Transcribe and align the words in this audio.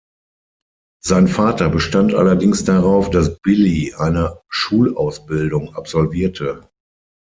Sein 1.03 1.27
Vater 1.27 1.69
bestand 1.69 2.15
allerdings 2.15 2.63
darauf, 2.63 3.11
dass 3.11 3.37
Billy 3.37 3.93
eine 3.93 4.41
Schulausbildung 4.49 5.75
absolvierte. 5.75 6.67